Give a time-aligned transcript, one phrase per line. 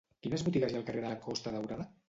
[0.27, 1.91] Quines botigues hi ha al carrer de la Costa Daurada?